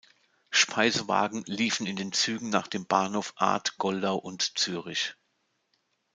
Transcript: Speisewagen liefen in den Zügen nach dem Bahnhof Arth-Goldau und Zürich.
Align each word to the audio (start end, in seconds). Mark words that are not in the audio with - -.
Speisewagen 0.49 1.43
liefen 1.45 1.85
in 1.85 1.95
den 1.95 2.11
Zügen 2.11 2.49
nach 2.49 2.65
dem 2.65 2.87
Bahnhof 2.87 3.33
Arth-Goldau 3.35 4.15
und 4.17 4.57
Zürich. 4.57 5.13